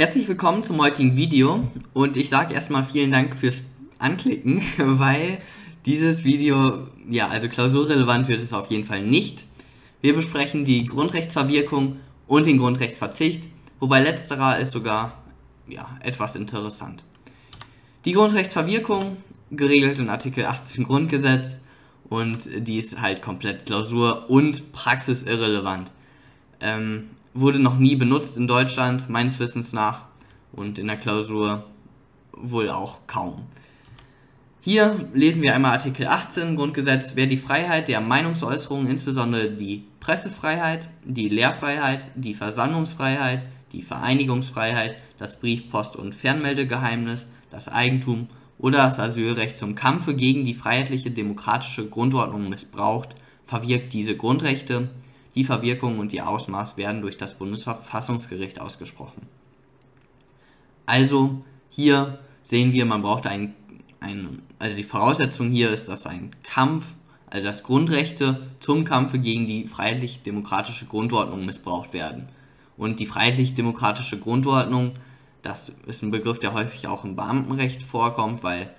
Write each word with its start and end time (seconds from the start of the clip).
Herzlich 0.00 0.26
willkommen 0.28 0.62
zum 0.62 0.80
heutigen 0.80 1.14
Video 1.14 1.68
und 1.92 2.16
ich 2.16 2.30
sage 2.30 2.54
erstmal 2.54 2.84
vielen 2.84 3.10
Dank 3.10 3.36
fürs 3.36 3.68
Anklicken, 3.98 4.62
weil 4.78 5.40
dieses 5.84 6.24
Video, 6.24 6.86
ja, 7.06 7.28
also 7.28 7.50
klausurrelevant 7.50 8.26
wird 8.26 8.40
es 8.40 8.54
auf 8.54 8.70
jeden 8.70 8.84
Fall 8.84 9.02
nicht. 9.02 9.44
Wir 10.00 10.14
besprechen 10.14 10.64
die 10.64 10.86
Grundrechtsverwirkung 10.86 12.00
und 12.26 12.46
den 12.46 12.56
Grundrechtsverzicht, 12.56 13.46
wobei 13.78 14.00
letzterer 14.00 14.58
ist 14.58 14.70
sogar 14.70 15.22
ja, 15.68 15.98
etwas 16.00 16.34
interessant. 16.34 17.04
Die 18.06 18.12
Grundrechtsverwirkung, 18.12 19.18
geregelt 19.50 19.98
in 19.98 20.08
Artikel 20.08 20.46
18 20.46 20.84
Grundgesetz 20.84 21.58
und 22.08 22.48
die 22.56 22.78
ist 22.78 23.02
halt 23.02 23.20
komplett 23.20 23.66
klausur- 23.66 24.30
und 24.30 24.72
praxisirrelevant. 24.72 25.92
Ähm, 26.62 27.10
wurde 27.34 27.58
noch 27.58 27.78
nie 27.78 27.96
benutzt 27.96 28.36
in 28.36 28.46
Deutschland, 28.46 29.08
meines 29.08 29.38
Wissens 29.38 29.72
nach, 29.72 30.06
und 30.52 30.78
in 30.78 30.88
der 30.88 30.96
Klausur 30.96 31.64
wohl 32.32 32.70
auch 32.70 32.98
kaum. 33.06 33.46
Hier 34.62 35.08
lesen 35.14 35.40
wir 35.42 35.54
einmal 35.54 35.72
Artikel 35.72 36.06
18 36.06 36.56
Grundgesetz, 36.56 37.12
wer 37.14 37.26
die 37.26 37.38
Freiheit 37.38 37.88
der 37.88 38.00
Meinungsäußerung, 38.00 38.88
insbesondere 38.88 39.50
die 39.50 39.84
Pressefreiheit, 40.00 40.88
die 41.04 41.28
Lehrfreiheit, 41.28 42.08
die 42.14 42.34
Versammlungsfreiheit, 42.34 43.46
die 43.72 43.82
Vereinigungsfreiheit, 43.82 44.96
das 45.18 45.40
Brief-, 45.40 45.70
Post- 45.70 45.96
und 45.96 46.14
Fernmeldegeheimnis, 46.14 47.26
das 47.48 47.68
Eigentum 47.68 48.28
oder 48.58 48.78
das 48.78 49.00
Asylrecht 49.00 49.56
zum 49.56 49.74
Kampfe 49.74 50.14
gegen 50.14 50.44
die 50.44 50.54
freiheitliche 50.54 51.10
demokratische 51.10 51.88
Grundordnung 51.88 52.48
missbraucht, 52.48 53.14
verwirkt 53.46 53.92
diese 53.92 54.16
Grundrechte, 54.16 54.90
die 55.34 55.44
Verwirkung 55.44 55.98
und 55.98 56.12
ihr 56.12 56.28
Ausmaß 56.28 56.76
werden 56.76 57.02
durch 57.02 57.16
das 57.16 57.34
Bundesverfassungsgericht 57.34 58.60
ausgesprochen. 58.60 59.22
Also 60.86 61.44
hier 61.68 62.18
sehen 62.42 62.72
wir, 62.72 62.84
man 62.84 63.02
braucht 63.02 63.26
einen, 63.26 63.54
einen, 64.00 64.42
also 64.58 64.76
die 64.76 64.84
Voraussetzung 64.84 65.50
hier 65.50 65.70
ist, 65.70 65.88
dass 65.88 66.06
ein 66.06 66.34
Kampf, 66.42 66.84
also 67.26 67.44
dass 67.44 67.62
Grundrechte 67.62 68.48
zum 68.58 68.84
Kampfe 68.84 69.20
gegen 69.20 69.46
die 69.46 69.68
freiheitlich-demokratische 69.68 70.86
Grundordnung 70.86 71.46
missbraucht 71.46 71.92
werden. 71.92 72.28
Und 72.76 72.98
die 72.98 73.06
freiheitlich-demokratische 73.06 74.18
Grundordnung, 74.18 74.96
das 75.42 75.70
ist 75.86 76.02
ein 76.02 76.10
Begriff, 76.10 76.40
der 76.40 76.54
häufig 76.54 76.88
auch 76.88 77.04
im 77.04 77.14
Beamtenrecht 77.14 77.82
vorkommt, 77.82 78.42
weil 78.42 78.74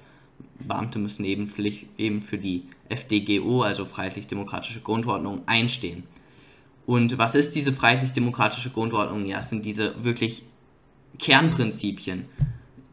Beamte 0.59 0.99
müssen 0.99 1.23
eben 1.23 1.47
für 1.47 2.37
die 2.37 2.63
FDGO, 2.89 3.61
also 3.61 3.85
freiheitlich-demokratische 3.85 4.81
Grundordnung, 4.81 5.43
einstehen. 5.45 6.03
Und 6.91 7.17
was 7.17 7.35
ist 7.35 7.55
diese 7.55 7.71
freiheitlich-demokratische 7.71 8.69
Grundordnung? 8.69 9.25
Ja, 9.25 9.39
es 9.39 9.49
sind 9.49 9.65
diese 9.65 10.03
wirklich 10.03 10.43
Kernprinzipien 11.19 12.25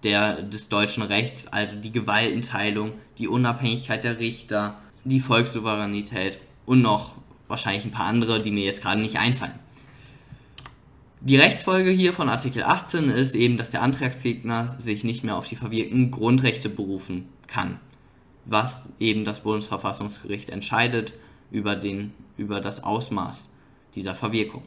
der, 0.04 0.40
des 0.40 0.68
deutschen 0.68 1.02
Rechts, 1.02 1.48
also 1.48 1.74
die 1.74 1.90
Gewaltenteilung, 1.90 2.92
die 3.18 3.26
Unabhängigkeit 3.26 4.04
der 4.04 4.20
Richter, 4.20 4.78
die 5.02 5.18
Volkssouveränität 5.18 6.38
und 6.64 6.80
noch 6.80 7.16
wahrscheinlich 7.48 7.86
ein 7.86 7.90
paar 7.90 8.06
andere, 8.06 8.40
die 8.40 8.52
mir 8.52 8.62
jetzt 8.62 8.82
gerade 8.82 9.00
nicht 9.00 9.18
einfallen. 9.18 9.58
Die 11.20 11.36
Rechtsfolge 11.36 11.90
hier 11.90 12.12
von 12.12 12.28
Artikel 12.28 12.62
18 12.62 13.10
ist 13.10 13.34
eben, 13.34 13.56
dass 13.56 13.70
der 13.70 13.82
Antragsgegner 13.82 14.76
sich 14.78 15.02
nicht 15.02 15.24
mehr 15.24 15.36
auf 15.36 15.48
die 15.48 15.56
verwirkten 15.56 16.12
Grundrechte 16.12 16.68
berufen 16.68 17.28
kann, 17.48 17.80
was 18.44 18.90
eben 19.00 19.24
das 19.24 19.40
Bundesverfassungsgericht 19.40 20.50
entscheidet 20.50 21.14
über, 21.50 21.74
den, 21.74 22.12
über 22.36 22.60
das 22.60 22.84
Ausmaß 22.84 23.48
dieser 23.94 24.14
Verwirkung. 24.14 24.62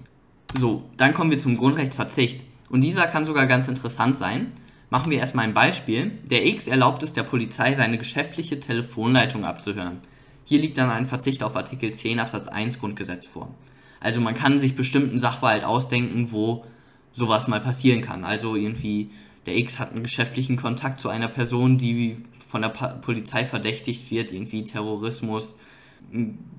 So, 0.60 0.84
dann 0.98 1.14
kommen 1.14 1.32
wir 1.32 1.38
zum 1.38 1.58
Grundrechtsverzicht. 1.58 2.44
Und 2.70 2.82
dieser 2.82 3.08
kann 3.08 3.26
sogar 3.26 3.46
ganz 3.48 3.68
interessant 3.68 4.16
sein. 4.16 4.54
Machen 4.90 5.12
wir 5.12 5.20
erstmal 5.20 5.46
ein 5.46 5.54
Beispiel. 5.54 6.12
Der 6.24 6.46
X 6.46 6.68
erlaubt 6.68 7.04
es 7.04 7.14
der 7.14 7.24
Polizei, 7.24 7.74
seine 7.74 7.98
geschäftliche 7.98 8.60
Telefonleitung 8.60 9.46
abzuhören. 9.46 10.00
Hier 10.44 10.60
liegt 10.60 10.78
dann 10.78 10.90
ein 10.90 11.06
Verzicht 11.06 11.44
auf 11.44 11.56
Artikel 11.56 11.92
10 11.92 12.20
Absatz 12.20 12.48
1 12.48 12.80
Grundgesetz 12.80 13.26
vor. 13.26 13.54
Also 14.02 14.20
man 14.20 14.36
kann 14.36 14.60
sich 14.60 14.76
bestimmten 14.76 15.20
Sachverhalt 15.20 15.64
ausdenken, 15.64 16.32
wo 16.32 16.66
sowas 17.14 17.48
mal 17.48 17.62
passieren 17.62 18.02
kann. 18.02 18.24
Also 18.24 18.56
irgendwie 18.56 19.12
der 19.46 19.58
X 19.58 19.80
hat 19.80 19.92
einen 19.92 20.04
geschäftlichen 20.04 20.58
Kontakt 20.58 21.00
zu 21.00 21.10
einer 21.10 21.28
Person, 21.28 21.78
die 21.78 22.18
von 22.48 22.62
der 22.62 22.70
Polizei 22.70 23.46
verdächtigt 23.46 24.12
wird, 24.12 24.34
irgendwie 24.34 24.64
Terrorismus, 24.64 25.56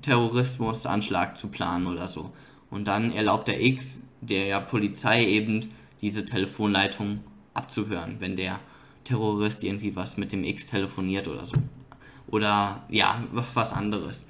Terrorismusanschlag 0.01 1.37
zu 1.37 1.47
planen 1.47 1.87
oder 1.87 2.07
so. 2.07 2.31
Und 2.73 2.87
dann 2.87 3.11
erlaubt 3.11 3.47
der 3.47 3.63
X 3.63 4.01
der 4.21 4.59
Polizei 4.61 5.23
eben 5.27 5.59
diese 6.01 6.25
Telefonleitung 6.25 7.19
abzuhören, 7.53 8.15
wenn 8.17 8.35
der 8.35 8.59
Terrorist 9.03 9.63
irgendwie 9.63 9.95
was 9.95 10.17
mit 10.17 10.31
dem 10.31 10.43
X 10.43 10.67
telefoniert 10.67 11.27
oder 11.27 11.45
so. 11.45 11.55
Oder 12.25 12.81
ja, 12.89 13.23
was 13.53 13.73
anderes. 13.73 14.25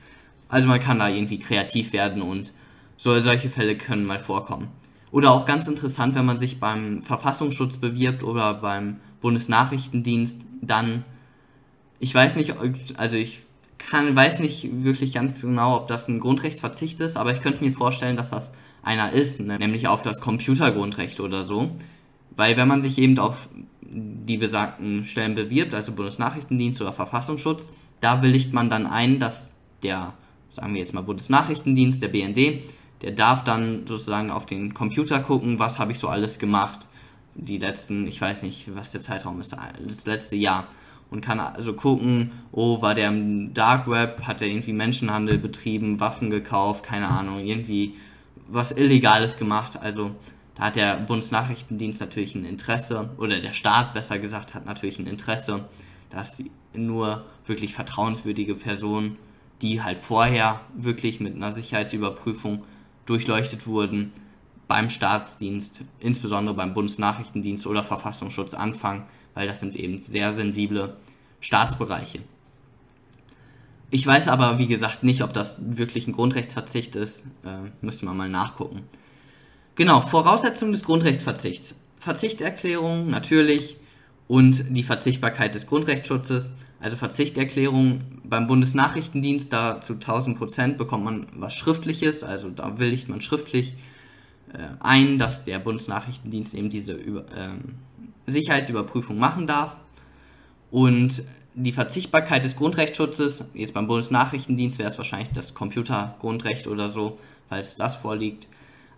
Also 0.49 0.67
man 0.67 0.81
kann 0.81 0.99
da 0.99 1.07
irgendwie 1.07 1.39
kreativ 1.39 1.93
werden 1.93 2.21
und 2.21 2.51
so, 2.97 3.17
solche 3.21 3.49
Fälle 3.49 3.77
können 3.77 4.03
mal 4.03 4.19
vorkommen. 4.19 4.67
Oder 5.09 5.31
auch 5.31 5.45
ganz 5.45 5.69
interessant, 5.69 6.13
wenn 6.13 6.25
man 6.25 6.37
sich 6.37 6.59
beim 6.59 7.01
Verfassungsschutz 7.01 7.77
bewirbt 7.77 8.23
oder 8.23 8.55
beim 8.55 8.99
Bundesnachrichtendienst, 9.21 10.41
dann, 10.61 11.05
ich 11.99 12.13
weiß 12.13 12.35
nicht, 12.35 12.55
also 12.97 13.15
ich 13.15 13.39
kann, 13.89 14.15
weiß 14.15 14.39
nicht 14.39 14.83
wirklich 14.83 15.13
ganz 15.13 15.41
genau, 15.41 15.77
ob 15.77 15.87
das 15.87 16.07
ein 16.07 16.19
Grundrechtsverzicht 16.19 16.99
ist, 17.01 17.17
aber 17.17 17.33
ich 17.33 17.41
könnte 17.41 17.63
mir 17.63 17.73
vorstellen, 17.73 18.17
dass 18.17 18.29
das 18.29 18.51
einer 18.81 19.11
ist, 19.11 19.39
ne? 19.39 19.57
nämlich 19.57 19.87
auf 19.87 20.01
das 20.01 20.19
Computergrundrecht 20.19 21.19
oder 21.19 21.43
so. 21.43 21.71
Weil 22.35 22.57
wenn 22.57 22.67
man 22.67 22.81
sich 22.81 22.97
eben 22.97 23.17
auf 23.19 23.47
die 23.81 24.37
besagten 24.37 25.05
Stellen 25.05 25.35
bewirbt, 25.35 25.73
also 25.73 25.91
Bundesnachrichtendienst 25.91 26.81
oder 26.81 26.93
Verfassungsschutz, 26.93 27.67
da 28.01 28.21
willigt 28.21 28.53
man 28.53 28.69
dann 28.69 28.87
ein, 28.87 29.19
dass 29.19 29.53
der, 29.83 30.13
sagen 30.51 30.73
wir 30.73 30.79
jetzt 30.79 30.93
mal 30.93 31.01
Bundesnachrichtendienst, 31.01 32.01
der 32.01 32.07
BND, 32.09 32.63
der 33.01 33.11
darf 33.11 33.43
dann 33.43 33.85
sozusagen 33.85 34.31
auf 34.31 34.45
den 34.45 34.73
Computer 34.73 35.19
gucken, 35.19 35.59
was 35.59 35.77
habe 35.77 35.91
ich 35.91 35.99
so 35.99 36.07
alles 36.07 36.39
gemacht, 36.39 36.87
die 37.35 37.57
letzten, 37.57 38.07
ich 38.07 38.19
weiß 38.19 38.43
nicht, 38.43 38.73
was 38.75 38.91
der 38.91 39.01
Zeitraum 39.01 39.39
ist, 39.41 39.55
das 39.87 40.05
letzte 40.05 40.35
Jahr 40.35 40.67
und 41.13 41.21
kann 41.21 41.39
also 41.39 41.73
gucken, 41.73 42.31
oh, 42.51 42.81
war 42.81 42.95
der 42.95 43.09
im 43.09 43.53
Dark 43.53 43.87
Web, 43.87 44.23
hat 44.23 44.41
er 44.41 44.47
irgendwie 44.47 44.73
Menschenhandel 44.73 45.37
betrieben, 45.37 45.99
Waffen 45.99 46.31
gekauft, 46.31 46.83
keine 46.83 47.07
Ahnung, 47.07 47.39
irgendwie 47.39 47.93
was 48.47 48.71
Illegales 48.71 49.37
gemacht. 49.37 49.79
Also 49.79 50.11
da 50.55 50.63
hat 50.63 50.75
der 50.75 50.97
Bundesnachrichtendienst 50.97 52.01
natürlich 52.01 52.33
ein 52.33 52.45
Interesse, 52.45 53.11
oder 53.17 53.39
der 53.39 53.53
Staat 53.53 53.93
besser 53.93 54.17
gesagt, 54.17 54.55
hat 54.55 54.65
natürlich 54.65 54.97
ein 54.97 55.05
Interesse, 55.05 55.65
dass 56.09 56.43
nur 56.73 57.23
wirklich 57.45 57.75
vertrauenswürdige 57.75 58.55
Personen, 58.55 59.17
die 59.61 59.83
halt 59.83 59.99
vorher 59.99 60.61
wirklich 60.75 61.19
mit 61.19 61.35
einer 61.35 61.51
Sicherheitsüberprüfung 61.51 62.63
durchleuchtet 63.05 63.67
wurden, 63.67 64.13
beim 64.67 64.89
Staatsdienst, 64.89 65.83
insbesondere 65.99 66.55
beim 66.55 66.73
Bundesnachrichtendienst 66.73 67.67
oder 67.67 67.83
Verfassungsschutz 67.83 68.55
anfangen, 68.55 69.03
weil 69.33 69.47
das 69.47 69.59
sind 69.59 69.75
eben 69.75 69.99
sehr 69.99 70.31
sensible 70.31 70.95
Staatsbereiche. 71.39 72.19
Ich 73.91 74.07
weiß 74.07 74.27
aber, 74.27 74.57
wie 74.57 74.67
gesagt, 74.67 75.03
nicht, 75.03 75.21
ob 75.21 75.33
das 75.33 75.61
wirklich 75.63 76.07
ein 76.07 76.13
Grundrechtsverzicht 76.13 76.95
ist. 76.95 77.25
Äh, 77.45 77.69
müsste 77.81 78.05
man 78.05 78.17
mal 78.17 78.29
nachgucken. 78.29 78.83
Genau, 79.75 80.01
Voraussetzung 80.01 80.71
des 80.71 80.83
Grundrechtsverzichts. 80.83 81.75
Verzichterklärung 81.99 83.09
natürlich 83.09 83.77
und 84.27 84.75
die 84.75 84.83
Verzichtbarkeit 84.83 85.53
des 85.53 85.67
Grundrechtsschutzes. 85.67 86.53
Also 86.79 86.97
Verzichterklärung 86.97 88.01
beim 88.23 88.47
Bundesnachrichtendienst, 88.47 89.53
da 89.53 89.79
zu 89.79 89.93
1000 89.93 90.37
Prozent 90.37 90.77
bekommt 90.77 91.05
man 91.05 91.27
was 91.35 91.53
Schriftliches, 91.53 92.23
also 92.23 92.49
da 92.49 92.79
willigt 92.79 93.09
man 93.09 93.21
schriftlich 93.21 93.75
äh, 94.53 94.57
ein, 94.79 95.17
dass 95.17 95.45
der 95.45 95.59
Bundesnachrichtendienst 95.59 96.55
eben 96.55 96.69
diese 96.69 96.93
Über 96.93 97.25
ähm, 97.37 97.75
Sicherheitsüberprüfung 98.25 99.17
machen 99.17 99.47
darf. 99.47 99.75
Und 100.71 101.23
die 101.55 101.71
Verzichtbarkeit 101.71 102.43
des 102.43 102.55
Grundrechtsschutzes, 102.55 103.43
jetzt 103.53 103.73
beim 103.73 103.87
Bundesnachrichtendienst 103.87 104.79
wäre 104.79 104.89
es 104.89 104.97
wahrscheinlich 104.97 105.29
das 105.29 105.53
Computergrundrecht 105.53 106.67
oder 106.67 106.89
so, 106.89 107.19
falls 107.47 107.75
das 107.75 107.95
vorliegt. 107.95 108.47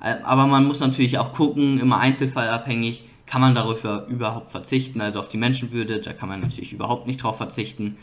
Äh, 0.02 0.16
aber 0.24 0.48
man 0.48 0.66
muss 0.66 0.80
natürlich 0.80 1.18
auch 1.18 1.34
gucken, 1.34 1.80
immer 1.80 2.00
einzelfallabhängig, 2.00 3.06
kann 3.26 3.42
man 3.42 3.56
darüber 3.56 4.06
überhaupt 4.08 4.52
verzichten, 4.52 5.02
also 5.02 5.20
auf 5.20 5.28
die 5.28 5.38
Menschenwürde, 5.38 6.00
da 6.00 6.14
kann 6.14 6.30
man 6.30 6.42
natürlich 6.42 6.74
überhaupt 6.74 7.08
nicht 7.08 7.24
drauf 7.24 7.38
verzichten. 7.38 7.98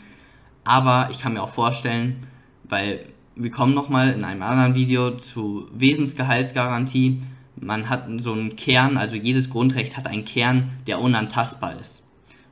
Aber 0.65 1.07
ich 1.11 1.19
kann 1.19 1.33
mir 1.33 1.41
auch 1.41 1.53
vorstellen, 1.53 2.27
weil 2.65 3.05
wir 3.35 3.49
kommen 3.49 3.73
nochmal 3.73 4.11
in 4.11 4.23
einem 4.23 4.43
anderen 4.43 4.75
Video 4.75 5.11
zu 5.17 5.67
Wesensgehaltsgarantie, 5.73 7.21
man 7.59 7.89
hat 7.89 8.05
so 8.17 8.33
einen 8.33 8.55
Kern, 8.55 8.97
also 8.97 9.15
jedes 9.15 9.49
Grundrecht 9.49 9.97
hat 9.97 10.07
einen 10.07 10.25
Kern, 10.25 10.71
der 10.87 10.99
unantastbar 10.99 11.79
ist. 11.79 12.03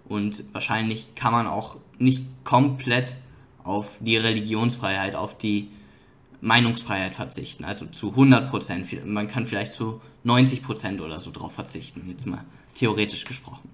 Und 0.07 0.43
wahrscheinlich 0.51 1.15
kann 1.15 1.31
man 1.31 1.47
auch 1.47 1.77
nicht 1.97 2.25
komplett 2.43 3.17
auf 3.63 3.87
die 3.99 4.17
Religionsfreiheit, 4.17 5.15
auf 5.15 5.37
die 5.37 5.69
Meinungsfreiheit 6.41 7.15
verzichten, 7.15 7.63
also 7.63 7.85
zu 7.85 8.09
100 8.09 8.49
Prozent. 8.49 9.05
Man 9.05 9.27
kann 9.27 9.45
vielleicht 9.45 9.73
zu 9.73 10.01
90 10.23 10.63
Prozent 10.63 11.01
oder 11.01 11.19
so 11.19 11.31
drauf 11.31 11.53
verzichten, 11.53 12.03
jetzt 12.09 12.25
mal 12.25 12.43
theoretisch 12.73 13.25
gesprochen. 13.25 13.69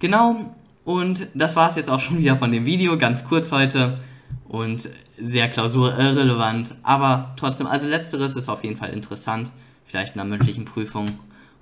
Genau, 0.00 0.54
und 0.84 1.28
das 1.34 1.56
war 1.56 1.68
es 1.68 1.76
jetzt 1.76 1.90
auch 1.90 2.00
schon 2.00 2.18
wieder 2.18 2.36
von 2.36 2.50
dem 2.50 2.64
Video, 2.64 2.96
ganz 2.96 3.24
kurz 3.24 3.52
heute 3.52 4.00
und 4.48 4.88
sehr 5.18 5.48
klausurirrelevant, 5.50 6.74
aber 6.82 7.34
trotzdem, 7.36 7.66
also 7.66 7.86
letzteres 7.86 8.36
ist 8.36 8.48
auf 8.48 8.64
jeden 8.64 8.76
Fall 8.76 8.90
interessant, 8.90 9.52
vielleicht 9.90 10.14
in 10.14 10.20
einer 10.20 10.30
mündlichen 10.30 10.64
Prüfung, 10.64 11.06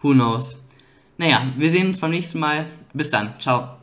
who 0.02 0.12
knows. 0.12 0.56
Naja, 1.16 1.46
wir 1.56 1.70
sehen 1.70 1.88
uns 1.88 1.98
beim 1.98 2.10
nächsten 2.10 2.38
Mal. 2.38 2.66
Bis 2.92 3.10
dann, 3.10 3.34
ciao. 3.40 3.77